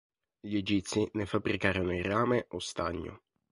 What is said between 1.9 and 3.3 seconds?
in rame o stagno.